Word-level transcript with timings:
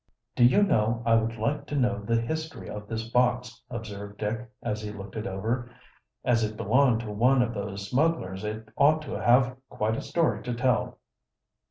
"Do 0.35 0.43
you 0.43 0.63
know, 0.63 1.03
I 1.05 1.13
would 1.13 1.37
like 1.37 1.67
to 1.67 1.75
know 1.75 2.01
the 2.03 2.19
history 2.19 2.67
of 2.67 2.87
this 2.87 3.07
box," 3.07 3.61
observed 3.69 4.17
Dick, 4.17 4.49
as 4.63 4.81
he 4.81 4.91
looked 4.91 5.15
it 5.15 5.27
over. 5.27 5.69
"As 6.25 6.43
it 6.43 6.57
belonged 6.57 7.01
to 7.01 7.11
one 7.11 7.43
of 7.43 7.53
those 7.53 7.87
smugglers 7.91 8.43
it 8.43 8.67
ought 8.77 9.03
to 9.03 9.11
have 9.21 9.55
quite 9.69 9.95
a 9.95 10.01
story 10.01 10.41
to 10.41 10.55
tell." 10.55 10.97